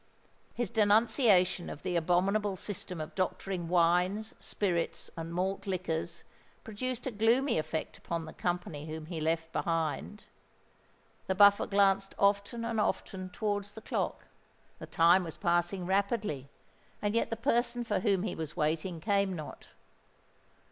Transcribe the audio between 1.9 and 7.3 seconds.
abominable system of doctoring wines, spirits, and malt liquors produced a